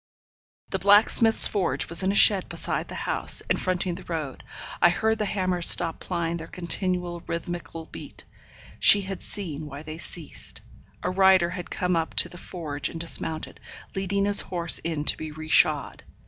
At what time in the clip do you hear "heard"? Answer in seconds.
4.89-5.19